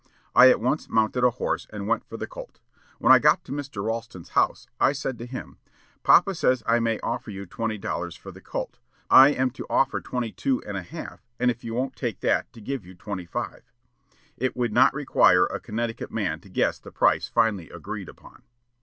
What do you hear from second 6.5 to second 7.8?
I may offer you twenty